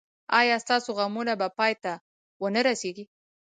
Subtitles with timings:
[0.39, 1.93] ایا ستاسو غمونه به پای ته
[2.39, 3.05] و نه رسیږي؟